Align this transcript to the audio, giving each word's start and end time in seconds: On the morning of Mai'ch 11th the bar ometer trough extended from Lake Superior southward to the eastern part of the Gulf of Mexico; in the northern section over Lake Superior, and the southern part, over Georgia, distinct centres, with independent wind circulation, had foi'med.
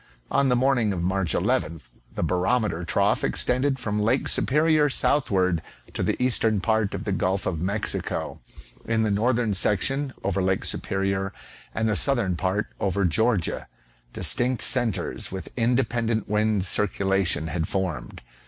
On 0.31 0.49
the 0.49 0.55
morning 0.55 0.93
of 0.93 1.03
Mai'ch 1.03 1.35
11th 1.39 1.89
the 2.15 2.23
bar 2.23 2.39
ometer 2.47 2.83
trough 2.83 3.23
extended 3.23 3.77
from 3.77 4.01
Lake 4.01 4.27
Superior 4.27 4.89
southward 4.89 5.61
to 5.93 6.01
the 6.01 6.15
eastern 6.19 6.59
part 6.59 6.95
of 6.95 7.03
the 7.03 7.11
Gulf 7.11 7.45
of 7.45 7.61
Mexico; 7.61 8.39
in 8.85 9.03
the 9.03 9.11
northern 9.11 9.53
section 9.53 10.11
over 10.23 10.41
Lake 10.41 10.65
Superior, 10.65 11.33
and 11.75 11.87
the 11.87 11.95
southern 11.95 12.35
part, 12.35 12.65
over 12.79 13.05
Georgia, 13.05 13.67
distinct 14.11 14.63
centres, 14.63 15.31
with 15.31 15.51
independent 15.55 16.27
wind 16.27 16.65
circulation, 16.65 17.45
had 17.45 17.67
foi'med. 17.67 18.21